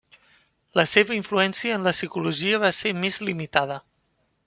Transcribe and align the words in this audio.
La 0.79 0.85
seva 0.93 1.15
influència 1.17 1.77
en 1.81 1.87
la 1.89 1.95
psicologia 1.99 2.63
va 2.67 2.75
ser 2.81 2.97
més 3.05 3.25
limitada. 3.31 3.83